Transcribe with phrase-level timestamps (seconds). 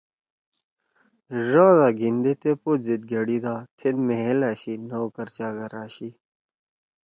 [1.31, 6.09] ہے ڙادا گھیِندے تے پود زید گھڑیِدا تھید محل آشی، نوکر چاکر آشی۔